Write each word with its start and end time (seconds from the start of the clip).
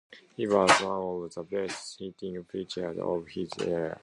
He 0.35 0.47
was 0.47 0.71
one 0.81 1.25
of 1.25 1.35
the 1.35 1.43
best-hitting 1.43 2.43
pitchers 2.45 2.97
of 2.97 3.27
his 3.27 3.51
era. 3.63 3.99